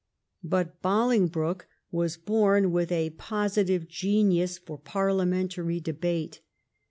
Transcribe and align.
But 0.43 0.81
Bohngbroke 0.81 1.67
was 1.91 2.17
born 2.17 2.71
with 2.71 2.91
a 2.91 3.11
positive 3.11 3.87
genius 3.87 4.57
for 4.57 4.79
parliamentary 4.79 5.79
debate. 5.79 6.39